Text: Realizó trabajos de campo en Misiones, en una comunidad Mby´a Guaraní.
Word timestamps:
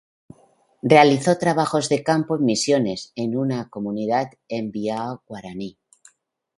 Realizó 0.81 1.37
trabajos 1.37 1.87
de 1.87 2.01
campo 2.03 2.35
en 2.35 2.45
Misiones, 2.45 3.13
en 3.15 3.37
una 3.37 3.69
comunidad 3.69 4.31
Mby´a 4.49 5.21
Guaraní. 5.27 5.77